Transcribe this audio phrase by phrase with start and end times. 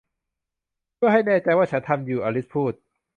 [0.95, 2.73] 'เพื่อให้แน่ใจว่าฉันทำอยู่' อลิสพูด